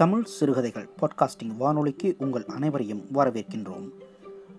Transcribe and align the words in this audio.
தமிழ் 0.00 0.24
சிறுகதைகள் 0.24 0.88
பாட்காஸ்டிங் 1.00 1.56
வானொலிக்கு 1.58 2.14
உங்கள் 2.18 2.44
அனைவரையும் 2.44 3.06
வரவேற்கின்றோம். 3.12 3.90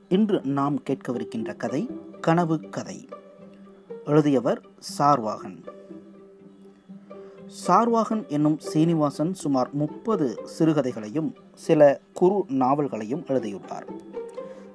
இன்று 0.09 0.41
நாம் 0.43 0.79
கேட்கவிருக்கின்ற 0.79 1.55
கதை 1.57 1.89
கனவு 2.21 2.70
கதை. 2.70 3.09
எழுதியவர் 4.05 4.62
சார்வாகன். 4.98 5.63
சார்வாகன் 7.67 8.27
என்னும் 8.27 8.59
சீனிவாசன் 8.59 9.34
சுமார் 9.34 9.73
முப்பது 9.73 10.38
சிறுகதைகளையும் 10.59 11.35
சில 11.53 12.02
குறு 12.13 12.45
நாவல்களையும் 12.48 13.23
எழுதியுள்ளார். 13.27 13.88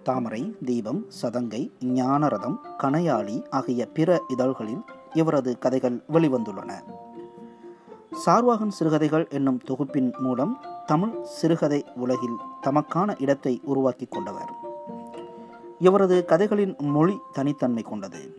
தாமரை 0.03 0.57
தீபம் 0.65 1.07
சதங்கை 1.23 1.71
ஞானரதம் 1.85 2.57
கணையாளி 2.79 3.51
ஆகிய 3.51 3.87
பிற 3.87 4.23
இதழ்களில் 4.29 4.83
இவரது 5.15 5.59
கதைகள் 5.59 6.03
வெளிவந்துள்ளன. 6.13 6.83
சார்வாகன் 8.25 8.71
சிறுகதைகள் 8.71 9.29
என்னும் 9.31 9.59
தொகுப்பின் 9.59 10.15
மூலம் 10.19 10.61
தமிழ் 10.87 11.23
சிறுகதை 11.23 11.85
உலகில் 11.95 12.37
தமக்கான 12.63 13.15
இடத்தை 13.19 13.61
உருவாக்கி 13.65 14.07
கொண்டவர். 14.07 14.51
இவரது 15.79 16.25
கதைகளின் 16.25 16.77
மொழி 16.79 17.19
தனித்தன்மை 17.33 17.83
கொண்டது. 17.83 18.35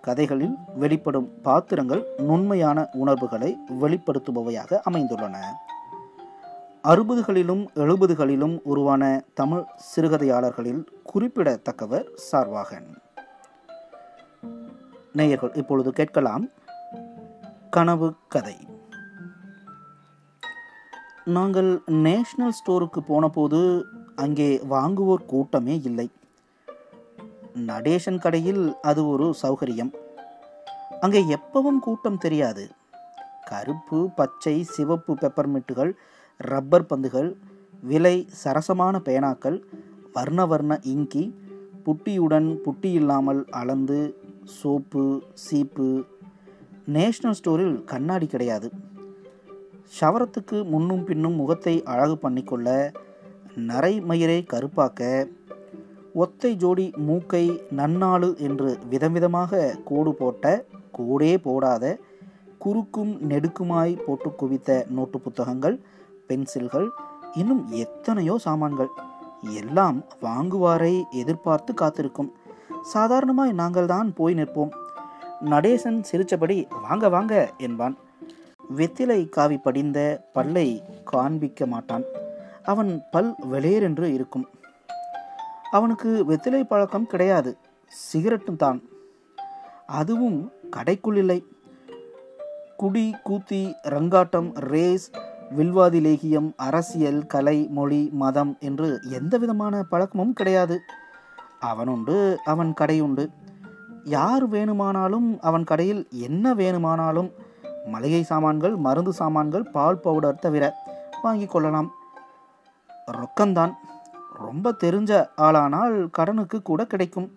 கதைகளில் 0.00 0.56
வெளிப்படும் 0.74 1.28
பாத்திரங்கள் 1.42 2.06
நுண்மையான 2.18 2.88
உணர்வுகளை 2.92 3.58
வெளிப்படுத்துபவையாக 3.80 4.80
அமைந்துள்ளன. 4.90 5.36
அறுபதுகளிலும் 6.84 7.66
எழுபதுகளிலும் 7.74 8.60
உருவான 8.62 9.24
தமிழ் 9.34 9.64
சிறுகதையாளர்களில் 9.96 10.86
குறிப்பிடத்தக்கவர் 11.02 12.06
சார்வாகன். 12.32 12.88
நேயர்கள் 15.12 15.52
இப்பொழுது 15.54 15.92
கேட்கலாம் 15.92 16.48
கனவு 17.70 18.14
கதை. 18.28 18.69
நாங்கள் 21.36 21.70
நேஷனல் 22.06 22.54
ஸ்டோருக்கு 22.58 23.00
போனபோது 23.08 23.60
அங்கே 24.22 24.48
வாங்குவோர் 24.70 25.24
கூட்டமே 25.32 25.74
இல்லை. 25.88 26.06
நடேஷன் 27.70 28.20
கடையில் 28.24 28.62
அது 28.90 29.00
ஒரு 29.08 29.26
சௌகரியம். 29.42 29.92
அங்கே 31.04 31.20
எப்பவும் 31.36 31.80
கூட்டம் 31.86 32.20
தெரியாது. 32.24 32.64
கருப்பு 33.50 34.00
பச்சை 34.18 34.56
சிவப்பு 34.74 35.14
பெப்பர்மிட்டுகள் 35.22 35.92
ரப்பர் 36.50 36.88
பந்துகள் 36.90 37.30
விலை 37.90 38.16
சரசமான 38.42 38.96
பேனாக்கள் 39.08 39.58
வர்ண 40.16 40.46
வர்ண 40.46 40.72
இங்கி 40.94 41.24
புட்டியுடன் 41.86 42.48
புட்டி 42.64 42.90
இல்லாமல் 43.00 43.42
அளந்து 43.60 44.00
சோப்பு 44.58 45.04
சீப்பு. 45.44 45.88
நேஷனல் 46.96 47.38
ஸ்டோரில் 47.40 47.76
கண்ணாடி 47.92 48.26
கிடையாது. 48.26 48.68
ஷவரத்துக்கு 49.98 50.58
முன்னும் 50.72 51.04
பின்னும் 51.04 51.36
முகத்தை 51.40 51.74
அழகு 51.92 52.16
பண்ணிக்கொள்ள 52.24 52.68
நரை 53.70 53.92
மயிரை 54.08 54.38
கருப்பாக்க 54.52 55.08
ஒத்தை 56.22 56.50
ஜோடி 56.62 56.86
மூக்கை 57.06 57.44
நன்னாளு 57.78 58.28
என்று 58.46 58.70
விதவிதமாக 58.92 59.60
கோடு 59.88 60.12
போட்ட 60.20 60.44
கோடே 60.96 61.32
போடாத 61.46 61.84
குறுக்கும் 62.64 63.12
நெடுக்குமாய் 63.30 63.94
போட்டு 64.06 64.30
குவித்த 64.40 64.70
நோட்டு 64.96 65.18
புத்தகங்கள் 65.20 65.76
பென்சில்கள் 66.28 66.88
இன்னும் 67.40 67.62
எத்தனையோ 67.84 68.34
சாமான்கள். 68.46 68.90
எல்லாம் 69.60 69.98
வாங்குவாரை 70.26 70.94
எதிர்பார்த்து 71.20 71.72
காத்திருக்கும். 71.74 72.30
சாதாரணமாய் 72.92 73.52
நாங்கள் 73.60 73.90
தான் 73.94 74.08
போய் 74.18 74.36
நிற்போம். 74.40 74.72
நடேசன் 75.52 76.00
சிரித்தபடி 76.08 76.56
வாங்க 76.86 77.08
வாங்க 77.08 77.34
என்பான். 77.66 77.96
வெத்திலை 78.76 79.28
காவி 79.28 79.58
படிந்த 79.58 80.24
பல்லை 80.32 80.82
காண்பிக்க 81.04 81.66
மாட்டான். 81.66 82.02
அவன் 82.64 83.02
பல் 83.10 83.34
வெளியேறென்று 83.52 84.02
இருக்கும். 84.02 84.48
அவனுக்கு 85.70 86.24
வெத்திலை 86.28 86.62
பழக்கம் 86.62 87.06
கிடையாது. 87.06 87.56
சிகரெட்டும் 88.12 88.56
தான். 88.56 88.82
அதுவும் 89.86 90.52
கடைக்குள் 90.76 91.16
இல்லை. 91.16 91.44
குடி 92.76 93.14
கூத்தி 93.24 93.74
ரங்காட்டம் 93.82 94.54
ரேஸ் 94.54 95.10
வில்வாதி 95.50 96.00
லேகியம் 96.00 96.52
அரசியல் 96.56 97.26
கலை 97.26 97.68
மொழி 97.70 98.08
மதம் 98.12 98.56
என்று 98.60 99.00
எந்த 99.10 99.38
விதமான 99.38 99.82
பழக்கமும் 99.82 100.32
கிடையாது. 100.32 100.80
அவனுண்டு 101.60 102.36
அவன் 102.36 102.74
கடையுண்டு. 102.80 103.28
யார் 104.04 104.48
வேணுமானாலும் 104.48 105.40
அவன் 105.40 105.64
கடையில் 105.64 106.08
என்ன 106.10 106.54
வேணுமானாலும் 106.54 107.48
மளிகை 107.90 108.22
சாமான்கள் 108.22 108.76
மருந்து 108.76 109.12
சாமான்கள் 109.12 109.70
பால் 109.76 110.02
பவுடர் 110.04 110.42
தவிர 110.44 110.64
வாங்கி 111.22 111.46
கொள்ளலாம். 111.46 111.88
ரொக்கம்தான். 113.12 113.72
ரொம்ப 114.38 114.72
தெரிஞ்ச 114.84 115.12
ஆளானால் 115.36 115.94
கடனுக்கு 116.10 116.58
கூட 116.62 116.86
கிடைக்கும். 116.86 117.28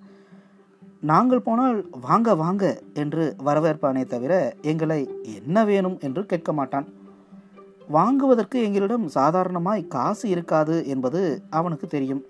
நாங்கள் 1.11 1.45
போனால் 1.47 1.79
வாங்க 2.01 2.35
வாங்க 2.35 2.63
என்று 2.93 3.23
வரவேற்பானே 3.45 4.03
தவிர 4.05 4.33
எங்களை 4.61 4.99
என்ன 5.35 5.65
வேணும் 5.65 5.97
என்று 6.01 6.25
கேட்க 6.25 6.53
மாட்டான். 6.53 6.87
வாங்குவதற்கு 7.87 8.57
எங்களிடம் 8.63 9.07
சாதாரணமாய் 9.07 9.81
காசு 9.87 10.29
இருக்காது 10.29 10.75
என்பது 10.87 11.21
அவனுக்கு 11.49 11.87
தெரியும். 11.87 12.23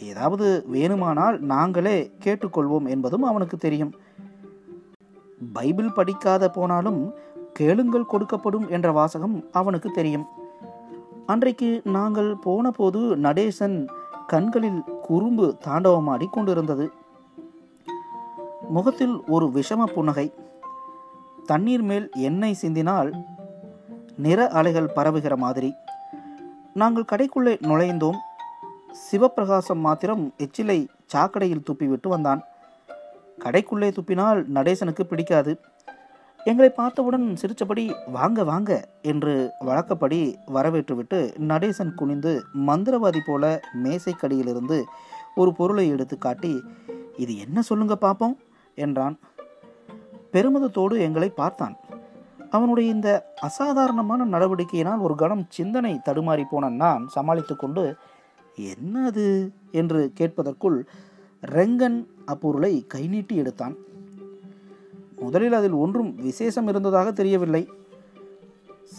ஏதாவது 0.00 0.46
வேணுமானால் 0.72 1.38
நாங்களே 1.38 1.96
கேட்டுக்கொள்வோம் 2.24 2.86
என்பதும் 2.88 3.22
அவனுக்கு 3.22 3.56
தெரியும். 3.56 3.92
பைபிள் 5.52 5.92
படிக்காத 5.92 6.50
போனாலும் 6.50 7.00
கேளுங்கள் 7.52 8.04
கொடுக்கப்படும் 8.12 8.68
என்ற 8.68 8.92
வாசகம் 8.92 9.44
அவனுக்கு 9.52 9.90
தெரியும். 9.90 10.26
அன்றைக்கு 11.26 11.80
நாங்கள் 11.84 12.34
போன 12.34 12.70
போது 12.70 13.16
நடேசன் 13.16 13.88
கண்களில் 14.26 14.82
குறும்பு 15.02 15.56
தாண்டவமாடி 15.64 16.26
கொண்டிருந்தது. 16.30 16.90
முகத்தில் 18.68 19.22
ஒரு 19.26 19.46
விஷம 19.46 19.84
புன்னகை. 19.84 20.32
தண்ணீர் 21.46 21.82
மேல் 21.82 22.10
எண்ணெய் 22.12 22.58
சிந்தினால் 22.62 23.24
நிற 24.16 24.48
அலைகள் 24.48 24.92
பரவுகிற 24.96 25.36
மாதிரி. 25.36 25.74
நாங்கள் 26.74 27.04
கடைக்குள்ளே 27.12 27.58
நுழைந்தோம். 27.62 28.16
சிவப்பிரகாசம் 29.12 29.74
மாத்திரம் 29.74 30.32
எச்சிலை 30.38 30.86
சாக்கடையில் 31.14 31.64
துப்பிவிட்டு 31.70 32.08
வந்தான். 32.08 32.42
கடைக்குள்ளே 33.38 33.92
துப்பினால் 33.92 34.44
நடேசனுக்கு 34.54 35.02
பிடிக்காது. 35.02 35.60
எங்களை 36.48 36.68
பார்த்தவுடன் 36.70 37.36
சிரித்தபடி 37.36 37.82
வாங்க 38.12 38.44
வாங்க 38.44 38.70
என்று 39.02 39.52
வழக்கப்படி 39.58 40.20
வரவேற்றுவிட்டு 40.54 41.18
நடேசன் 41.38 41.94
குனிந்து 41.94 42.32
மந்திரவாதி 42.68 43.20
போல 43.26 43.60
மேசைக்கடியிலிருந்து 43.84 44.78
ஒரு 45.34 45.52
பொருளை 45.52 45.88
எடுத்து 45.88 46.18
காட்டி 46.18 46.52
இது 47.16 47.38
என்ன 47.38 47.62
சொல்லுங்க 47.62 47.96
பார்ப்போம் 47.96 48.36
என்றான். 48.74 49.18
பெருமிதத்தோடு 50.32 50.98
எங்களை 50.98 51.28
பார்த்தான். 51.28 51.76
அவனுடைய 52.50 52.94
இந்த 52.94 53.34
அசாதாரணமான 53.40 54.24
நடவடிக்கையினால் 54.24 54.98
ஒரு 54.98 55.14
கணம் 55.14 55.44
சிந்தனை 55.48 56.00
தடுமாறி 56.08 56.44
போன 56.50 56.68
நான் 56.68 57.08
சமாளித்து 57.08 57.56
கொண்டு 57.56 57.96
என்ன 58.56 59.04
அது 59.04 59.52
என்று 59.70 60.12
கேட்பதற்குள் 60.20 60.78
ரெங்கன் 61.42 62.06
அப்பொருளை 62.24 62.86
கை 62.86 63.06
நீட்டி 63.06 63.36
எடுத்தான். 63.36 63.76
முதலில் 65.24 65.56
அதில் 65.58 65.76
ஒன்றும் 65.84 66.10
விசேஷம் 66.26 66.68
இருந்ததாக 66.72 67.08
தெரியவில்லை. 67.20 67.62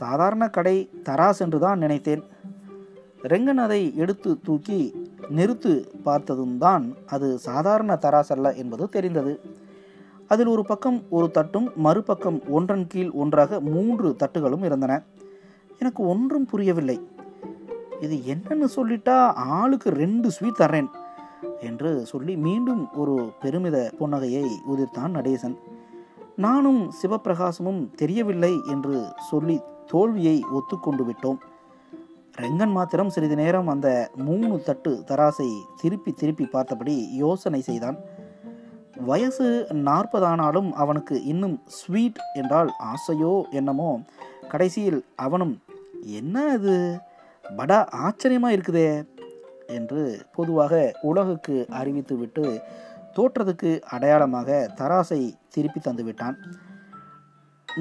சாதாரண 0.02 0.44
கடை 0.58 0.76
தராஸ் 1.08 1.42
என்று 1.46 1.60
தான் 1.60 1.82
நினைத்தேன். 1.84 2.22
ரெங்கன் 3.32 3.62
அதை 3.66 3.82
எடுத்து 4.04 4.30
தூக்கி 4.46 4.80
நிறுத்து 5.38 5.74
பார்த்ததும் 6.06 6.56
தான் 6.66 6.86
அது 7.16 7.28
சாதாரண 7.48 7.98
தராஸ் 8.06 8.32
அல்ல 8.36 8.48
என்பது 8.62 8.86
தெரிந்தது. 8.96 9.34
அதில் 10.32 10.52
ஒரு 10.54 10.64
பக்கம் 10.66 10.98
ஒரு 11.18 11.28
தட்டும் 11.38 11.68
மறுபக்கம் 11.86 12.40
ஒன்றன் 12.58 12.86
கீழ் 12.88 13.12
ஒன்றாக 13.24 13.60
மூன்று 13.74 14.10
தட்டுகளும் 14.22 14.64
இருந்தன. 14.70 14.94
எனக்கு 15.80 16.02
ஒன்றும் 16.14 16.48
புரியவில்லை. 16.52 16.98
இது 18.06 18.16
என்னன்னு 18.34 18.68
சொல்லிட்டா 18.76 19.16
ஆளுக்கு 19.58 19.90
ரெண்டு 20.04 20.28
ஸ்வீட் 20.36 20.62
தர்றேன் 20.62 20.90
என்று 21.70 21.90
சொல்லி 22.12 22.34
மீண்டும் 22.46 22.82
ஒரு 23.02 23.16
பெருமித 23.42 23.78
புன்னகையை 24.00 24.46
உதிர்த்தான் 24.72 25.16
நடேசன். 25.18 25.56
நானும் 26.36 26.92
சிவப்பிரகாசமும் 27.02 27.96
தெரியவில்லை 27.96 28.62
என்று 28.68 29.08
சொல்லி 29.30 29.62
தோல்வியை 29.88 30.44
ஒத்துக்கொண்டு 30.52 31.04
விட்டோம். 31.06 31.38
ரெங்கன் 32.42 32.72
மாத்திரம் 32.72 33.10
சிறிது 33.10 33.36
நேரம் 33.36 33.68
அந்த 33.68 34.12
மூணு 34.16 34.62
தட்டு 34.64 35.04
தராசை 35.08 35.50
திருப்பி 35.82 36.12
திருப்பி 36.12 36.46
பார்த்தபடி 36.46 37.16
யோசனை 37.16 37.62
செய்தான். 37.62 37.98
வயசு 39.06 39.68
நாற்பதானாலும் 39.72 40.72
அவனுக்கு 40.72 41.24
இன்னும் 41.24 41.62
ஸ்வீட் 41.66 42.20
என்றால் 42.34 42.72
ஆசையோ 42.84 43.42
என்னமோ. 43.52 44.00
கடைசியில் 44.48 45.06
அவனும் 45.16 45.62
என்ன 46.06 46.50
அது 46.50 47.02
படா 47.58 47.90
ஆச்சரியமாக 47.90 48.56
இருக்குதே 48.56 49.04
என்று 49.68 50.26
பொதுவாக 50.36 50.94
உலகுக்கு 51.02 51.66
அறிவித்துவிட்டு 51.70 52.62
தோற்றத்துக்கு 53.16 53.82
அடையாளமாக 53.82 54.72
தராசை 54.76 55.34
திருப்பி 55.50 55.80
தந்துவிட்டான் 55.80 56.36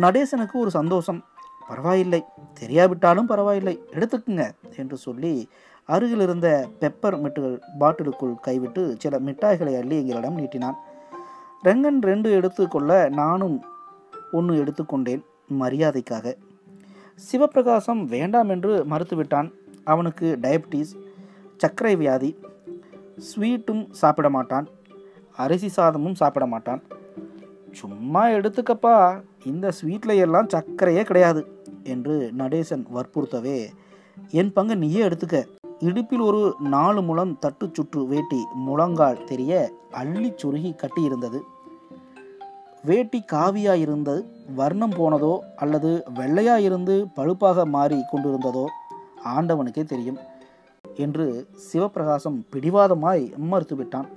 நடேசனுக்கு 0.00 0.52
ஒரு 0.52 0.70
சந்தோஷம். 0.70 1.24
பரவாயில்லை. 1.68 2.24
தெரியாவிட்டாலும் 2.60 3.26
பரவாயில்லை. 3.26 3.82
எடுத்துக்குங்க 3.92 4.50
என்று 4.76 4.96
சொல்லி 4.96 5.48
அருகில் 5.86 6.20
இருந்த 6.20 6.68
பெப்பர் 6.80 7.16
மிட்டுகள் 7.22 7.60
பாட்டிலுக்குள் 7.78 8.34
கைவிட்டு 8.40 8.96
சில 8.98 9.18
மிட்டாய்களை 9.18 9.78
அள்ளி 9.78 9.96
எங்களிடம் 9.96 10.38
நீட்டினான். 10.38 10.74
ரெங்கன் 11.64 12.00
ரெண்டு 12.00 12.30
எடுத்துக்கொள்ள 12.30 13.08
நானும் 13.08 13.64
ஒன்று 14.32 14.64
எடுத்துக்கொண்டேன் 14.64 15.22
மரியாதைக்காக. 15.60 16.34
சிவப்பிரகாசம் 17.32 18.04
வேண்டாம் 18.04 18.48
என்று 18.48 18.84
மறுத்துவிட்டான் 18.84 19.52
அவனுக்கு 19.84 20.38
டயபிட்டிஸ் 20.42 20.92
சர்க்கரை 21.56 21.96
வியாதி 21.96 22.38
ஸ்வீட்டும் 23.16 23.90
சாப்பிட 23.90 24.30
மாட்டான். 24.30 24.68
அரிசி 25.44 25.68
சாதமும் 25.76 26.18
சாப்பிட 26.20 26.46
மாட்டான். 26.54 26.82
சும்மா 27.80 28.22
எடுத்துக்கப்பா 28.36 28.94
இந்த 29.50 29.66
ஸ்வீட்டில் 29.78 30.20
எல்லாம் 30.24 30.50
சர்க்கரையே 30.54 31.02
கிடையாது 31.10 31.42
என்று 31.92 32.16
நடேசன் 32.40 32.84
வற்புறுத்தவே 32.96 33.58
என் 34.40 34.52
பங்கு 34.56 34.74
நீயே 34.82 35.02
எடுத்துக்க. 35.08 35.38
இடுப்பில் 35.88 36.24
ஒரு 36.28 36.40
நாலு 36.74 37.00
முழம் 37.08 37.32
தட்டு 37.44 37.66
சுற்று 37.76 38.00
வேட்டி 38.10 38.40
முழங்கால் 38.66 39.24
தெரிய 39.30 39.52
அள்ளி 40.00 40.30
சுருகி 40.42 40.72
கட்டியிருந்தது. 40.82 41.40
வேட்டி 42.88 43.20
காவியா 43.32 43.74
இருந்து 43.84 44.14
வர்ணம் 44.58 44.94
போனதோ 44.98 45.32
அல்லது 45.62 45.90
வெள்ளையா 46.18 46.56
இருந்து 46.66 46.94
பழுப்பாக 47.16 47.64
மாறி 47.74 47.98
கொண்டிருந்ததோ 48.12 48.66
ஆண்டவனுக்கே 49.34 49.84
தெரியும் 49.92 50.20
என்று 51.04 51.26
சிவப்பிரகாசம் 51.66 52.38
பிடிவாதமாய் 52.52 53.24
மறுத்துவிட்டான். 53.50 54.08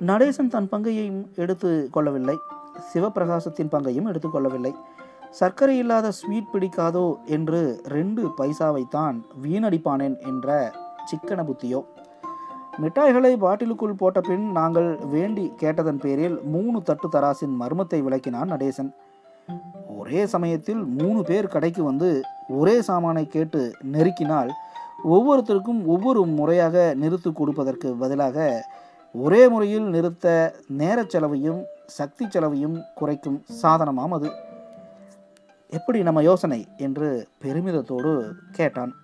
நடேசன் 0.00 0.48
தன் 0.48 0.68
பங்கையும் 0.68 1.20
எடுத்து 1.34 1.88
கொள்ளவில்லை. 1.90 2.34
சிவப்பிரகாசத்தின் 2.92 3.70
பங்கையும் 3.70 4.08
எடுத்துக்கொள்ளவில்லை 4.12 4.72
சர்க்கரை 5.30 5.78
இல்லாத 5.78 6.10
ஸ்வீட் 6.10 6.50
பிடிக்காதோ 6.52 7.04
என்று 7.26 7.80
ரெண்டு 7.84 8.22
பைசாவைத்தான் 8.38 9.16
வீணடிப்பானேன் 9.42 10.16
என்ற 10.30 10.72
சிக்கன 11.04 11.42
புத்தியோ. 11.42 11.80
மிட்டாய்களை 12.82 13.32
பாட்டிலுக்குள் 13.44 13.98
போட்ட 13.98 14.20
பின் 14.20 14.46
நாங்கள் 14.50 14.98
வேண்டி 15.06 15.52
கேட்டதன் 15.56 16.00
பேரில் 16.04 16.38
மூணு 16.54 16.82
தட்டு 16.82 17.08
தராசின் 17.08 17.54
மர்மத்தை 17.60 18.00
விளக்கினான் 18.06 18.52
நடேசன். 18.54 18.90
ஒரே 19.98 20.26
சமயத்தில் 20.26 20.84
மூணு 21.00 21.22
பேர் 21.22 21.52
கடைக்கு 21.54 21.82
வந்து 21.82 22.22
ஒரே 22.48 22.82
சாமானை 22.82 23.26
கேட்டு 23.26 23.72
நெருக்கினால் 23.92 24.50
ஒவ்வொருத்தருக்கும் 25.04 25.84
ஒவ்வொரு 25.86 26.26
முறையாக 26.26 26.94
நிறுத்து 27.00 27.32
கொடுப்பதற்கு 27.32 27.94
பதிலாக 27.94 28.64
ஒரே 29.16 29.48
முறையில் 29.48 29.82
நிறுத்த 29.82 30.54
நேரச் 30.68 31.10
செலவையும் 31.10 31.64
சக்தி 31.86 32.26
செலவையும் 32.28 32.82
குறைக்கும் 32.94 33.44
சாதனமாம் 33.62 34.08
அது. 34.08 34.30
எப்படி 35.70 36.02
நம்ம 36.02 36.22
யோசனை? 36.22 36.66
என்று 36.76 37.28
பெருமிதத்தோடு 37.42 38.32
கேட்டான். 38.52 38.94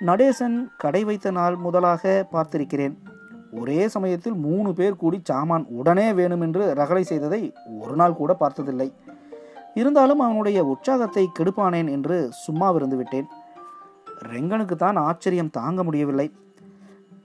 நடேசன் 0.00 0.68
கடை 0.78 1.04
வைத்த 1.04 1.30
நாள் 1.30 1.56
முதலாக 1.56 2.28
பார்த்திருக்கிறேன். 2.32 2.96
ஒரே 3.52 3.88
சமயத்தில் 3.88 4.34
மூணு 4.34 4.72
பேர் 4.72 4.96
கூடி 4.96 5.20
சாமான் 5.24 5.66
உடனே 5.68 6.12
வேணுமென்று 6.12 6.74
ரகலை 6.74 7.00
செய்ததை 7.00 7.52
ஒரு 7.80 7.96
நாள் 7.96 8.14
கூட 8.14 8.34
பார்த்ததில்லை. 8.34 8.92
இருந்தாலும் 9.74 10.18
அவனுடைய 10.18 10.64
உற்சாகத்தை 10.64 11.28
கெடுப்பானேன் 11.38 11.90
என்று 11.90 12.28
சும்மா 12.30 12.70
விட்டேன். 12.70 13.26
ரெங்கனுக்கு 14.24 14.76
தான் 14.76 14.96
ஆச்சரியம் 14.96 15.50
தாங்க 15.50 15.84
முடியவில்லை. 15.84 16.32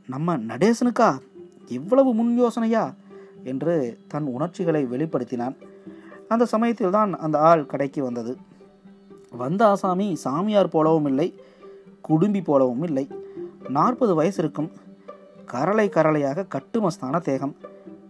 நம்ம 0.07 0.37
நடேசனுக்கா? 0.37 1.17
இவ்வளவு 1.67 2.13
முன் 2.13 2.37
யோசனையா? 2.37 2.93
என்று 3.43 3.99
தன் 4.07 4.23
உணர்ச்சிகளை 4.23 4.85
வெளிப்படுத்தினான். 4.85 5.55
அந்த 6.27 6.45
சமயத்தில் 6.45 6.89
தான் 6.89 7.17
அந்த 7.17 7.39
ஆள் 7.39 7.65
கடைக்கு 7.65 8.03
வந்தது. 8.03 8.37
வந்த 9.31 9.67
ஆசாமி 9.67 10.15
சாமியார் 10.15 10.69
போலவும் 10.69 11.05
இல்லை 11.05 11.35
குடும்பி 12.01 12.41
போலவும் 12.41 12.83
இல்லை. 12.83 13.07
நாற்பது 13.69 14.15
வயசு 14.15 14.39
இருக்கும். 14.39 14.71
கரளை 15.45 15.89
கரளையாக 15.89 16.47
கட்டுமஸ்தான 16.47 17.21
தேகம் 17.21 17.55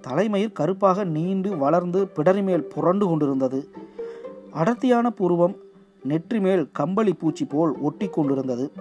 தலைமயிர் 0.02 0.52
கருப்பாக 0.52 1.04
நீண்டு 1.04 1.58
வளர்ந்து 1.58 2.10
பிடரி 2.16 2.44
மேல் 2.44 2.64
புரண்டு 2.64 3.08
கொண்டிருந்தது. 3.08 3.70
அடர்த்தியான 4.52 5.10
புருவம் 5.10 5.56
நெற்றி 6.04 6.40
மேல் 6.40 6.70
கம்பளி 6.72 7.14
பூச்சி 7.14 7.46
போல் 7.46 7.78
ஒட்டி 7.78 8.08
கொண்டிருந்தது 8.08 8.72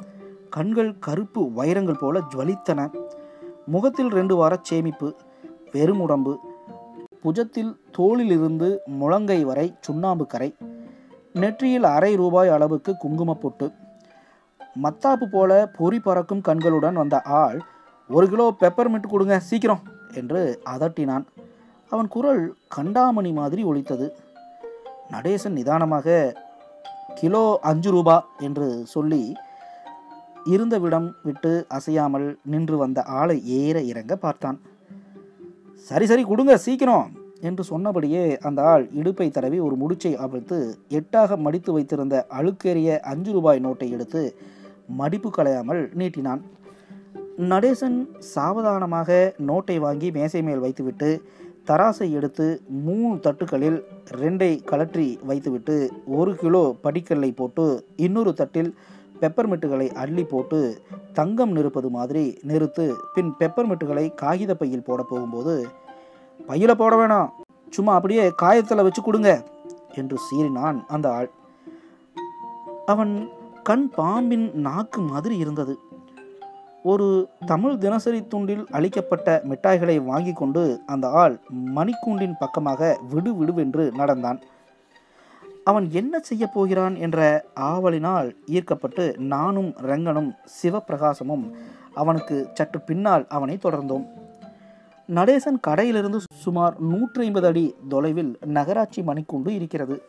கண்கள் 0.51 0.99
கருப்பு 0.99 1.53
வைரங்கள் 1.53 1.99
போல 2.01 2.21
ஜுவலித்தன. 2.35 3.02
முகத்தில் 3.67 4.09
ரெண்டு 4.09 4.37
வார 4.37 4.59
சேமிப்பு 4.63 5.15
வெறுமுடம்பு 5.73 6.37
புஜத்தில் 7.23 7.77
தோளிலிருந்து 7.99 8.77
முழங்கை 8.87 9.45
வரை 9.45 9.75
சுண்ணாம்பு 9.81 10.27
கரை 10.27 10.55
நெற்றியில் 11.33 11.85
அரை 11.85 12.17
ரூபாய் 12.17 12.49
அளவுக்கு 12.49 12.97
குங்குமப்பொட்டு 13.05 13.73
மத்தாப்பு 14.83 15.27
போல 15.27 15.71
பொறி 15.79 16.01
பறக்கும் 16.01 16.41
கண்களுடன் 16.41 16.93
வந்த 16.93 17.23
ஆள் 17.23 17.63
ஒரு 18.09 18.29
கிலோ 18.29 18.55
பெப்பர்மின்ட் 18.61 19.07
கொடுங்க 19.07 19.39
சீக்கிரம் 19.39 19.83
என்று 20.15 20.61
அதட்டினான். 20.65 21.25
அவன் 21.91 22.09
குரல் 22.09 22.57
கண்டாமணி 22.69 23.33
மாதிரி 23.33 23.63
ஒலித்தது. 23.63 24.17
நடேசன் 25.11 25.53
நிதானமாக 25.53 26.37
கிலோ 27.15 27.59
அஞ்சு 27.63 27.91
ரூபா 27.91 28.27
என்று 28.39 28.87
சொல்லி 28.87 29.35
இருந்த 30.47 30.79
விடம் 30.79 31.15
விட்டு 31.23 31.67
அசையாமல் 31.69 32.39
நின்று 32.45 32.77
வந்த 32.77 33.03
ஆளை 33.03 33.37
ஏற 33.45 33.81
இறங்க 33.83 34.17
பார்த்தான். 34.17 34.59
சரி 35.91 36.07
சரி 36.07 36.23
கொடுங்க 36.23 36.57
சீக்கிரம்! 36.57 37.11
என்று 37.41 37.65
சொன்னபடியே 37.65 38.39
அந்த 38.43 38.63
ஆள் 38.63 38.89
இடுப்பை 38.93 39.31
தடவி 39.31 39.61
ஒரு 39.61 39.77
முடிச்சை 39.77 40.13
அவிழ்த்து 40.15 40.59
எட்டாக 40.89 41.37
மடித்து 41.37 41.73
வைத்திருந்த 41.73 42.27
அழுக்கேறிய 42.29 42.99
அஞ்சு 43.01 43.33
ரூபாய் 43.33 43.61
நோட்டை 43.61 43.91
எடுத்து 43.91 44.35
மடிப்பு 44.89 45.31
களையாமல் 45.31 45.83
நீட்டினான். 45.95 46.43
நடேசன் 47.39 47.99
சாவதானமாக 48.35 49.11
நோட்டை 49.47 49.79
வாங்கி 49.79 50.11
மேசை 50.11 50.43
மேல் 50.43 50.59
வைத்துவிட்டு 50.59 51.23
தராசை 51.69 52.13
எடுத்து 52.13 52.47
மூணு 52.69 53.21
தட்டுகளில் 53.21 53.85
ரெண்டை 54.11 54.63
கலற்றி 54.65 55.19
வைத்துவிட்டு 55.25 55.91
ஒரு 56.07 56.37
கிலோ 56.37 56.77
படிக்கல்லை 56.83 57.31
போட்டு 57.33 57.85
இன்னொரு 57.97 58.33
தட்டில் 58.35 58.75
பெப்பர்மிட்டுகளை 59.23 59.87
அள்ளி 60.03 60.25
போட்டு 60.33 60.61
தங்கம் 61.19 61.53
நிறுப்பது 61.57 61.89
மாதிரி 61.97 62.25
நிறுத்து 62.51 62.87
பின் 63.15 63.33
பெப்பர்மிட்டுகளை 63.41 64.05
காகித 64.23 64.55
பையில் 64.63 64.87
போட 64.89 65.01
போகும்போது 65.03 65.55
பையில் 66.49 66.81
போட 66.81 66.93
வேணாம். 67.01 67.31
சும்மா 67.77 67.93
அப்படியே 67.99 68.25
காயத்தில் 68.43 68.87
வச்சு 68.87 69.03
கொடுங்க 69.03 69.31
என்று 70.01 70.17
சீறினான் 70.27 70.79
அந்த 70.95 71.07
ஆள். 71.19 71.31
அவன் 72.93 73.15
கண் 73.69 73.87
பாம்பின் 73.97 74.47
நாக்கு 74.67 75.01
மாதிரி 75.11 75.35
இருந்தது. 75.37 75.75
ஒரு 76.93 77.07
தமிழ் 77.51 77.77
தினசரி 77.83 78.21
துண்டில் 78.33 78.65
அளிக்கப்பட்ட 78.77 79.29
மிட்டாய்களை 79.51 79.97
வாங்கி 80.05 80.33
கொண்டு 80.33 80.63
அந்த 80.87 81.07
ஆள் 81.23 81.35
மணிக்கூண்டின் 81.77 82.35
பக்கமாக 82.39 82.91
விடு 83.13 83.33
விடுவென்று 83.35 83.85
நடந்தான். 84.01 84.41
அவன் 85.65 85.91
என்ன 85.91 86.19
செய்ய 86.19 86.47
போகிறான் 86.47 86.97
என்ற 86.97 87.45
ஆவலினால் 87.61 88.37
ஈர்க்கப்பட்டு 88.47 89.19
நானும் 89.19 89.71
ரங்கனும் 89.83 90.31
சிவப்பிரகாசமும் 90.55 91.45
அவனுக்கு 91.95 92.49
சற்று 92.55 92.81
பின்னால் 92.81 93.27
அவனை 93.29 93.59
தொடர்ந்தோம். 93.63 94.05
நடேசன் 95.09 95.59
கடையிலிருந்து 95.67 96.19
சுமார் 96.35 96.81
நூற்றி 96.81 97.25
ஐம்பது 97.25 97.47
அடி 97.47 97.75
தொலைவில் 97.89 98.39
நகராட்சி 98.47 99.03
மணிக்கூண்டு 99.03 99.49
இருக்கிறது. 99.49 100.03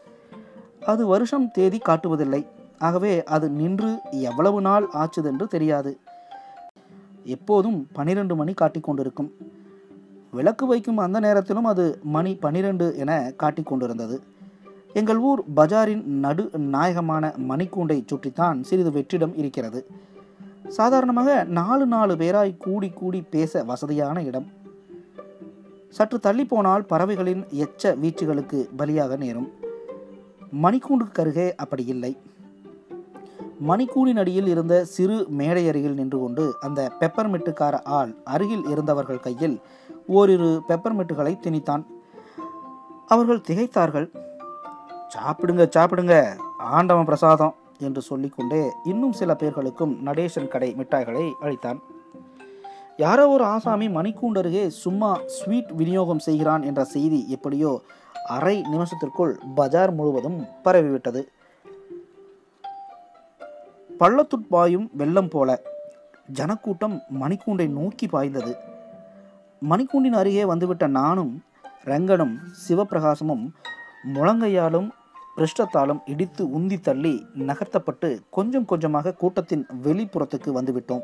அது 0.86 1.06
வருஷம் 1.08 1.52
தேதி 1.52 1.78
காட்டுவதில்லை. 1.78 2.46
ஆகவே 2.80 3.24
அது 3.24 3.50
நின்று 3.50 3.92
எவ்வளவு 4.12 4.62
நாள் 4.62 4.88
ஆச்சுதென்று 4.94 5.48
தெரியாது. 5.48 6.00
எப்போதும் 7.24 7.88
பனிரெண்டு 7.94 8.36
மணி 8.36 8.54
காட்டிக்கொண்டிருக்கும் 8.62 9.32
விளக்கு 10.32 10.66
வைக்கும் 10.66 10.98
அந்த 10.98 11.20
நேரத்திலும் 11.20 11.66
அது 11.66 12.00
மணி 12.04 12.36
பனிரெண்டு 12.36 12.98
என 12.98 13.34
காட்டிக்கொண்டிருந்தது 13.44 14.18
எங்கள் 14.94 15.18
ஊர் 15.18 15.44
பஜாரின் 15.56 16.04
நடு 16.04 16.44
நாயகமான 16.58 17.32
மணிக்கூண்டை 17.50 18.04
சுற்றித்தான் 18.06 18.64
சிறிது 18.64 18.92
வெற்றிடம் 18.98 19.38
இருக்கிறது. 19.38 19.80
சாதாரணமாக 20.68 21.44
நாலு 21.44 21.86
நாலு 21.86 22.16
பேராய் 22.16 22.58
கூடி 22.58 22.90
கூடி 22.90 23.22
பேச 23.22 23.64
வசதியான 23.64 24.24
இடம். 24.24 24.48
சற்று 25.90 26.20
தள்ளி 26.20 26.46
போனால் 26.46 26.86
பறவைகளின் 26.86 27.44
எச்ச 27.64 27.94
வீச்சுகளுக்கு 28.02 28.70
பலியாக 28.78 29.18
நேரும். 29.18 29.50
மணிக்கூண்டுக்கு 30.64 31.20
அருகே 31.20 31.56
அப்படி 31.56 31.86
இல்லை. 31.86 32.18
மணிக்கூடின் 33.68 34.18
அடியில் 34.18 34.48
இருந்த 34.48 34.86
சிறு 34.86 35.26
மேடை 35.40 35.68
அருகில் 35.68 35.94
நின்று 35.94 36.20
கொண்டு 36.20 36.56
அந்த 36.60 36.92
பெப்பர்மிட்டுக்கார 37.00 37.84
ஆள் 37.84 38.16
அருகில் 38.24 38.66
இருந்தவர்கள் 38.70 39.20
கையில் 39.20 39.60
ஓரிரு 40.08 40.62
பெப்பர்மிட்டுகளை 40.68 41.40
திணித்தான். 41.40 41.86
அவர்கள் 43.08 43.46
திகைத்தார்கள். 43.48 44.08
சாப்பிடுங்க 45.16 45.64
சாப்பிடுங்க. 45.76 46.16
ஆண்டவன் 46.58 47.06
பிரசாதம் 47.06 47.56
என்று 47.80 48.02
சொல்லிக்கொண்டே 48.02 48.72
இன்னும் 48.84 49.12
சில 49.12 49.36
பேர்களுக்கும் 49.36 49.94
நடேசன் 50.06 50.48
கடை 50.48 50.76
மிட்டாய்களை 50.78 51.26
அளித்தான். 51.42 51.80
யாரோ 52.98 53.30
ஒரு 53.30 53.44
ஆசாமி 53.44 53.88
மணிக்கூண்டருகே 53.88 54.68
சும்மா 54.68 55.20
ஸ்வீட் 55.26 55.72
விநியோகம் 55.72 56.20
செய்கிறான் 56.20 56.62
என்ற 56.62 56.84
செய்தி 56.84 57.30
எப்படியோ 57.30 57.82
அரை 58.26 58.62
நிமிஷத்திற்குள் 58.72 59.34
பஜார் 59.56 59.94
முழுவதும் 59.94 60.40
பரவிவிட்டது. 60.64 61.22
பள்ளத்துட்பாயும் 64.00 64.88
வெள்ளம் 64.94 65.30
போல 65.30 65.62
ஜனக்கூட்டம் 66.32 67.02
மணிக்கூண்டை 67.22 67.68
நோக்கி 67.70 68.08
பாய்ந்தது. 68.08 68.54
மணிக்கூண்டின் 69.70 70.20
அருகே 70.22 70.46
வந்துவிட்ட 70.46 70.88
நானும் 70.88 71.44
ரங்கனும் 71.86 72.36
சிவப்பிரகாசமும் 72.64 73.46
முழங்கையாலும் 74.14 74.90
பிருஷ்டத்தாலும் 75.38 76.02
இடித்து 76.06 76.44
உந்தி 76.58 76.82
தள்ளி 76.82 77.14
நகர்த்தப்பட்டு 77.48 78.10
கொஞ்சம் 78.30 78.66
கொஞ்சமாக 78.66 79.14
கூட்டத்தின் 79.14 79.66
வெளிப்புறத்துக்கு 79.84 80.50
வந்துவிட்டோம். 80.54 81.04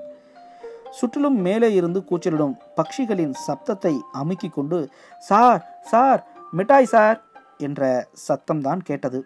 சுற்றிலும் 0.91 1.39
மேலே 1.41 1.73
இருந்து 1.73 1.99
கூச்சலிடும் 2.09 2.55
பட்சிகளின் 2.77 3.33
சப்தத்தை 3.47 3.93
அமுக்கிக் 4.13 4.53
கொண்டு 4.53 4.77
சார் 5.23 5.61
சார் 5.81 6.21
மிட்டாய் 6.51 6.85
சார்! 6.85 7.17
என்ற 7.57 7.81
சத்தம்தான் 8.27 8.81
கேட்டது. 8.83 9.19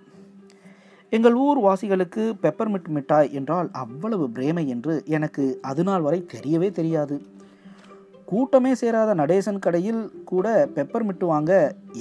எங்கள் 1.12 1.34
ஊர் 1.34 1.60
வாசிகளுக்கு 1.60 2.24
பெப்பர்மிட் 2.42 2.88
மிட்டாய் 2.88 3.30
என்றால் 3.32 3.70
அவ்வளவு 3.74 4.30
பிரேமை 4.30 4.68
என்று 4.68 5.04
எனக்கு 5.08 5.44
அதுநாள் 5.68 6.02
வரை 6.02 6.20
தெரியவே 6.34 6.70
தெரியாது. 6.72 7.16
கூட்டமே 8.34 8.72
சேராத 8.74 9.12
நடேசன் 9.14 9.60
கடையில் 9.60 10.02
கூட 10.26 10.46
பெப்பர் 10.76 11.06
மிட்டு 11.06 11.26
வாங்க 11.26 11.52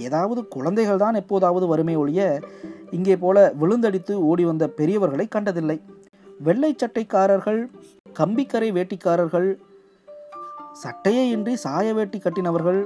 ஏதாவது 0.06 0.40
குழந்தைகள் 0.48 1.02
தான் 1.04 1.14
எப்போதாவது 1.14 1.66
வறுமை 1.66 1.96
ஒழிய 1.96 2.22
இங்கே 2.90 3.16
போல 3.16 3.36
விழுந்தடித்து 3.60 4.14
ஓடி 4.30 4.44
வந்த 4.44 4.64
பெரியவர்களை 4.78 5.26
கண்டதில்லை. 5.28 5.76
வெள்ளை 6.40 6.70
சட்டைக்காரர்கள் 6.72 7.60
கம்பிக்கரை 8.18 8.68
வேட்டிக்காரர்கள் 8.72 9.48
சட்டையே 10.82 11.24
இன்றி 11.30 11.54
சாய 11.56 11.88
வேட்டி 11.94 12.18
கட்டினவர்கள் 12.18 12.80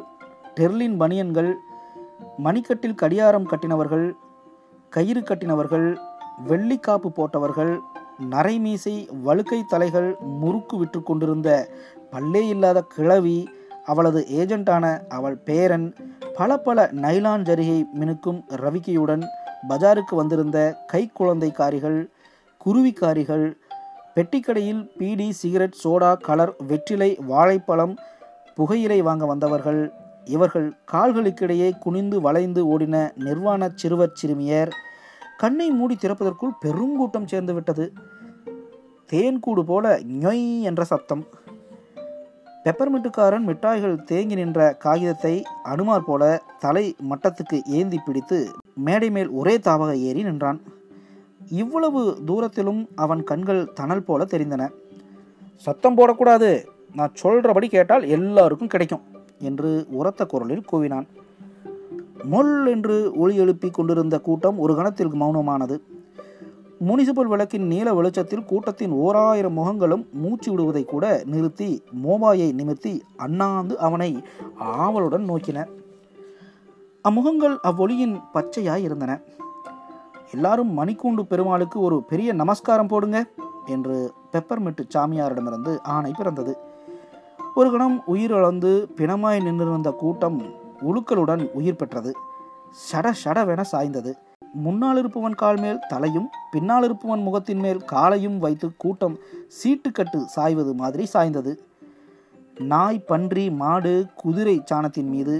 டெர்லின் 0.54 0.96
பனியன்கள் 1.00 1.50
மணிக்கட்டில் 2.44 3.00
கடியாரம் 3.02 3.48
கட்டினவர்கள் 3.50 4.06
கயிறு 4.92 5.22
கட்டினவர்கள் 5.22 5.86
வெள்ளிக்காப்பு 6.48 7.08
போட்டவர்கள் 7.10 7.72
நரைமீசை 8.32 8.94
வழுக்கை 9.22 9.60
தலைகள் 9.68 10.08
முறுக்கு 10.40 10.76
விற்று 10.76 11.00
கொண்டிருந்த 11.02 11.48
பல்லே 12.12 12.42
இல்லாத 12.48 12.82
கிழவி 12.82 13.48
அவளது 13.84 14.26
ஏஜென்டான 14.30 14.84
அவள் 15.08 15.36
பேரன் 15.36 15.94
பல 16.34 16.58
பல 16.58 16.88
நைலான் 16.92 17.44
ஜரிகை 17.48 17.84
மினுக்கும் 18.00 18.40
ரவிக்கையுடன் 18.62 19.24
பஜாருக்கு 19.68 20.14
வந்திருந்த 20.14 20.58
கைக்குழந்தைக்காரிகள் 20.92 22.00
குருவிக்காரிகள் 22.64 23.46
பெட்டிக்கடையில் 24.14 24.82
பீடி 24.98 25.32
சிகரெட் 25.32 25.80
சோடா 25.84 26.10
கலர் 26.20 26.54
வெற்றிலை 26.66 27.18
வாழைப்பழம் 27.26 27.94
புகையிலை 28.54 29.02
வாங்க 29.02 29.26
வந்தவர்கள். 29.26 29.92
இவர்கள் 30.24 30.68
கால்களுக்கிடையே 30.92 31.78
குனிந்து 31.78 32.20
வளைந்து 32.20 32.62
ஓடின 32.66 33.10
நிர்வாண 33.16 33.68
சிறுவர் 33.74 34.14
சிறுமியர் 34.14 34.72
கண்ணை 35.36 35.70
மூடி 35.70 35.96
திறப்பதற்குள் 36.00 36.56
பெருங்கூட்டம் 36.64 37.26
சேர்ந்து 37.26 37.54
விட்டது. 37.54 37.92
தேன்கூடு 39.12 39.62
போல 39.62 39.98
நொய் 39.98 40.60
என்ற 40.60 40.84
சத்தம். 40.84 41.24
பெப்பர்மிட்டுக்காரன் 42.66 43.44
மிட்டாய்கள் 43.46 44.02
தேங்கி 44.02 44.34
நின்ற 44.34 44.60
காகிதத்தை 44.78 45.42
அனுமார் 45.62 46.04
போல 46.04 46.42
தலை 46.58 46.96
மட்டத்துக்கு 47.10 47.58
ஏந்தி 47.66 47.98
பிடித்து 48.06 48.38
மேடை 48.74 49.10
மேல் 49.10 49.30
ஒரே 49.30 49.56
தாவக 49.56 49.92
ஏறி 49.98 50.22
நின்றான். 50.22 50.58
இவ்வளவு 51.50 52.18
தூரத்திலும் 52.26 52.88
அவன் 52.94 53.24
கண்கள் 53.24 53.72
தணல் 53.72 54.02
போல 54.02 54.24
தெரிந்தன. 54.24 54.68
சத்தம் 55.56 55.96
போடக்கூடாது. 55.96 56.64
நான் 56.94 57.14
சொல்கிறபடி 57.14 57.68
கேட்டால் 57.68 58.04
எல்லாருக்கும் 58.08 58.68
கிடைக்கும் 58.68 59.04
என்று 59.38 59.86
உரத்த 59.90 60.26
குரலில் 60.26 60.64
கூவினான். 60.72 61.06
மொல் 62.32 62.66
என்று 62.66 63.12
ஒளி 63.16 63.36
எழுப்பி 63.36 63.70
கொண்டிருந்த 63.70 64.18
கூட்டம் 64.18 64.58
ஒரு 64.58 64.74
கணத்தில் 64.74 65.12
மௌனமானது. 65.12 65.78
முனிசிபல் 66.84 67.26
விளக்கின் 67.26 67.66
நீல 67.66 67.94
வெளிச்சத்தில் 67.94 68.44
கூட்டத்தின் 68.44 68.90
ஓராயிரம் 68.90 69.58
முகங்களும் 69.58 70.10
மூச்சு 70.12 70.50
விடுவதை 70.50 70.84
கூட 70.84 71.22
நிறுத்தி 71.24 71.82
மோபாயை 72.04 72.52
நிமிர்த்தி 72.52 73.02
அண்ணாந்து 73.16 73.78
அவனை 73.78 74.24
ஆவலுடன் 74.58 75.30
நோக்கின. 75.30 75.66
அம்முகங்கள் 77.08 77.56
அவ்வொளியின் 77.62 78.22
பச்சையாய் 78.34 78.82
இருந்தன. 78.82 79.20
எல்லாரும் 80.34 80.78
மணிக்கூண்டு 80.78 81.22
பெருமாளுக்கு 81.22 81.80
ஒரு 81.80 82.02
பெரிய 82.02 82.32
நமஸ்காரம் 82.32 82.86
போடுங்க 82.86 83.26
என்று 83.66 84.12
பெப்பர்மிட்டு 84.32 84.88
சாமியாரிடமிருந்து 84.94 85.78
ஆணை 85.82 86.12
பிறந்தது. 86.16 86.58
ஒரு 87.54 87.70
கணம் 87.70 88.02
உயிரிழந்து 88.06 88.86
பிணமாய் 88.96 89.42
நின்றிருந்த 89.42 89.90
கூட்டம் 89.90 90.42
உழுக்களுடன் 90.80 91.50
உயிர் 91.52 91.76
பெற்றது. 91.76 92.16
சட 92.92 93.12
சடவென 93.24 93.60
சாய்ந்தது. 93.60 94.18
முன்னால் 94.42 94.98
இருப்பவன் 94.98 95.34
கால் 95.34 95.60
மேல் 95.60 95.78
தலையும் 95.88 96.26
பின்னால் 96.50 96.84
இருப்பவன் 96.84 97.22
முகத்தின் 97.22 97.58
மேல் 97.58 97.80
காலையும் 97.84 98.38
வைத்து 98.38 98.68
கூட்டம் 98.76 99.16
சீட்டுக்கட்டு 99.56 100.18
சாய்வது 100.36 100.72
மாதிரி 100.74 101.04
சாய்ந்தது. 101.12 101.52
நாய் 102.68 103.00
பன்றி 103.00 103.50
மாடு 103.50 104.06
குதிரை 104.16 104.56
சாணத்தின் 104.70 105.10
மீது 105.10 105.36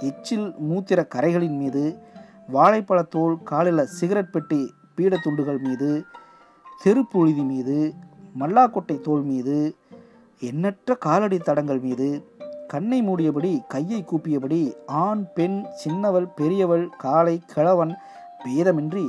எச்சில் 0.00 0.46
மூத்திர 0.70 1.00
கரைகளின் 1.14 1.56
மீது 1.56 1.84
வாழைப்பழத்தோல் 2.52 3.36
காலில் 3.42 3.84
சிகரெட் 3.86 4.32
பெட்டி 4.32 4.60
பீடத்துண்டுகள் 4.96 5.60
மீது 5.60 5.90
தெருப்புழுதி 6.84 7.44
மீது 7.46 7.78
மல்லாக்கொட்டை 8.38 9.00
தோல் 9.00 9.22
மீது 9.22 9.58
எண்ணற்ற 10.42 10.94
காலடி 10.94 11.38
தடங்கள் 11.38 11.80
மீது 11.80 12.08
கண்ணை 12.68 12.98
மூடியபடி 13.02 13.52
கையை 13.68 14.04
கூப்பியபடி 14.04 14.60
ஆண் 14.86 15.24
பெண் 15.34 15.58
சின்னவள் 15.74 16.28
பெரியவள் 16.36 16.84
காளை 16.98 17.36
கிழவன் 17.46 17.94
பேதமின்றி 18.46 19.06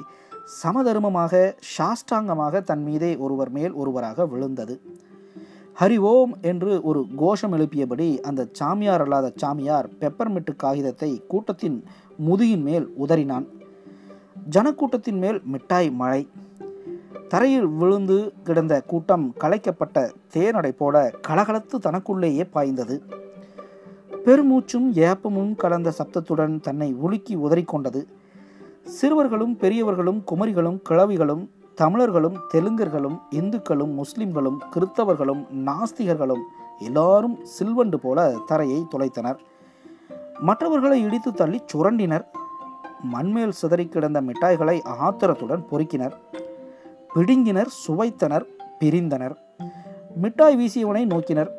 சமதர்மமாக 0.63 1.33
சாஷ்டாங்கமாக 1.75 2.61
தன் 2.61 2.83
மீதே 2.83 3.17
ஒருவர் 3.17 3.51
மேல் 3.51 3.73
ஒருவராக 3.73 4.25
விழுந்தது. 4.25 4.81
ஹரி 5.79 5.97
ஓம் 5.97 6.33
என்று 6.41 6.81
ஒரு 6.81 7.05
கோஷம் 7.15 7.53
எழுப்பியபடி 7.53 8.19
அந்த 8.19 8.47
சாமியார் 8.51 9.01
அல்லாத 9.01 9.31
சாமியார் 9.35 9.89
பெப்பர்மிட்டு 9.99 10.55
காகிதத்தை 10.55 11.23
கூட்டத்தின் 11.27 11.83
முதுகின் 12.25 12.61
மேல் 12.61 12.87
உதறினான். 12.99 13.47
ஜனக்கூட்டத்தின் 14.49 15.17
மேல் 15.17 15.41
மிட்டாய் 15.43 15.91
மழை. 15.91 16.29
தரையில் 17.27 17.67
விழுந்து 17.67 18.33
கிடந்த 18.43 18.81
கூட்டம் 18.81 19.33
கலைக்கப்பட்ட 19.39 20.11
தேனடை 20.33 20.71
போல 20.71 21.11
கலகலத்து 21.27 21.77
தனக்குள்ளேயே 21.79 22.43
பாய்ந்தது. 22.43 23.03
பெருமூச்சும் 24.25 24.87
ஏப்பமும் 24.93 25.55
கலந்த 25.55 25.93
சப்தத்துடன் 25.97 26.59
தன்னை 26.59 26.93
உலுக்கி 26.93 27.35
உதறிக்கொண்டது. 27.35 28.01
சிறுவர்களும் 28.85 29.57
பெரியவர்களும் 29.57 30.23
குமரிகளும் 30.31 30.79
கிழவிகளும் 30.89 31.49
தமிழர்களும் 31.75 32.37
தெலுங்கர்களும் 32.53 33.19
இந்துக்களும் 33.29 33.93
முஸ்லிம்களும் 33.93 34.57
கிறித்தவர்களும் 34.73 35.47
நாஸ்திகர்களும் 35.65 36.43
எல்லாரும் 36.79 37.39
சில்வண்டு 37.59 37.95
போல 37.95 38.37
தரையை 38.45 38.85
துளைத்தனர். 38.91 39.35
மற்றவர்களை 40.39 41.01
இடித்து 41.01 41.33
தள்ளி 41.33 41.61
சுரண்டினர். 41.73 42.25
மண்மேல் 43.01 43.51
சிதறி 43.51 43.87
கிடந்த 43.87 44.21
மிட்டாய்களை 44.21 44.83
ஆத்திரத்துடன் 44.83 45.65
பொறுக்கினர். 45.71 46.13
பிடுங்கினர் 47.15 47.71
சுவைத்தனர் 47.87 48.45
பிரிந்தனர். 48.79 49.35
மிட்டாய் 50.15 50.57
வீசியவனை 50.57 51.05
நோக்கினர். 51.05 51.49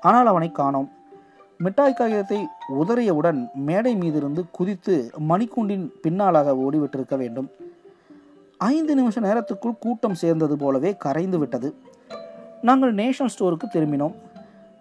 ஆனால் 0.00 0.26
அவனை 0.26 0.50
காணோம். 0.50 0.90
மிட்டாய் 1.62 1.92
காகிதத்தை 1.92 2.46
உதறியவுடன் 2.68 3.52
மேடை 3.54 3.96
மீதிருந்து 3.96 4.44
குதித்து 4.50 5.10
மணிக்கூண்டின் 5.28 5.90
பின்னாலாக 6.02 6.54
ஓடிவிட்டிருக்க 6.54 7.16
வேண்டும். 7.16 7.50
ஐந்து 8.58 8.94
நிமிஷ 8.94 9.20
நேரத்துக்குள் 9.20 9.78
கூட்டம் 9.80 10.14
சேர்ந்தது 10.14 10.56
போலவே 10.56 10.96
கரைந்து 10.96 11.38
விட்டது. 11.38 11.74
நாங்கள் 12.62 12.94
நேஷனல் 12.94 13.32
ஸ்டோருக்கு 13.38 13.66
திரும்பினோம். 13.72 14.14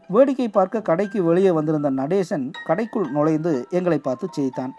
வேடிக்கை 0.08 0.50
பார்க்க 0.50 0.82
கடைக்கு 0.82 1.24
வெளியே 1.24 1.52
வந்திருந்த 1.52 1.92
நடேசன் 1.92 2.52
கடைக்குள் 2.68 3.12
நுழைந்து 3.12 3.68
எங்களை 3.70 3.98
பார்த்து 3.98 4.28
சிரித்தான். 4.32 4.76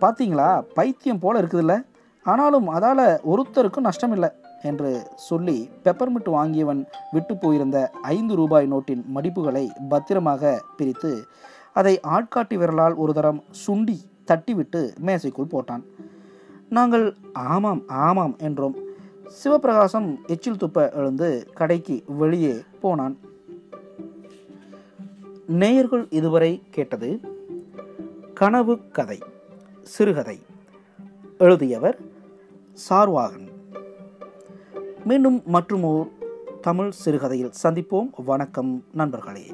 பார்த்தீங்களா? 0.00 0.62
பைத்தியம் 0.74 1.18
போல 1.18 1.42
இருக்குதுல்ல. 1.42 1.86
ஆனாலும் 2.24 2.68
அதால் 2.68 3.20
ஒருத்தருக்கும் 3.34 3.88
நஷ்டமில்லை. 3.88 4.30
என்று 4.70 4.90
சொல்லி 5.28 5.56
பெப்பர்மிட் 5.84 6.30
வாங்கியவன் 6.36 6.82
விட்டு 7.10 7.36
போயிருந்த 7.36 7.78
ஐந்து 8.02 8.34
ரூபாய் 8.34 8.70
நோட்டின் 8.72 9.02
மடிப்புகளை 9.14 9.64
பத்திரமாக 9.88 10.52
பிரித்து 10.76 11.12
அதை 11.72 12.00
ஆட்காட்டி 12.08 12.56
விரலால் 12.62 12.94
ஒரு 12.94 13.12
தரம் 13.12 13.40
சுண்டி 13.66 13.96
தட்டிவிட்டு 14.26 14.80
மேசைக்குள் 15.06 15.52
போட்டான். 15.52 15.84
நாங்கள் 16.68 17.06
ஆமாம் 17.32 17.82
ஆமாம் 17.88 18.34
என்றோம் 18.38 18.76
சிவபிரகாசம் 19.38 20.08
எச்சில் 20.26 20.60
துப்ப 20.64 20.92
எழுந்து 20.92 21.28
கடைக்கு 21.54 21.96
வெளியே 22.06 22.54
போனான். 22.80 23.16
நேயர்கள் 25.46 26.04
இதுவரை 26.10 26.52
கேட்டது 26.70 27.10
கனவு 28.34 28.74
கதை 28.88 29.18
சிறுகதை 29.82 30.38
எழுதியவர் 31.38 31.98
சார்வாகன். 32.88 33.48
மீண்டும் 35.04 35.42
மற்றும் 35.44 35.82
ஓர் 35.82 36.08
தமிழ் 36.60 36.90
சிறுகதையில் 36.90 37.50
சந்திப்போம். 37.62 38.08
வணக்கம் 38.16 38.84
நண்பர்களே. 38.92 39.52